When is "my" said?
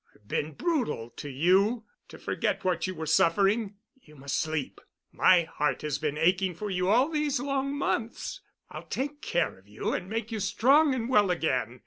5.11-5.43